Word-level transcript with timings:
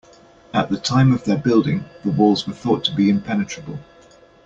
At 0.51 0.69
the 0.71 0.79
time 0.79 1.11
of 1.11 1.25
their 1.25 1.37
building, 1.37 1.85
the 2.03 2.09
walls 2.09 2.47
were 2.47 2.55
thought 2.55 2.83
to 2.85 2.95
be 2.95 3.07
impenetrable. 3.11 3.77